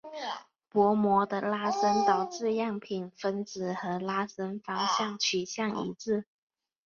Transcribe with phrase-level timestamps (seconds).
[0.71, 6.25] 薄膜的拉伸导致样品分子和拉伸方向取向一致。